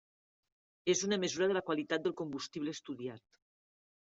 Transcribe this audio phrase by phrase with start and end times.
[0.93, 3.25] És una mesura de la qualitat del combustible estudiat.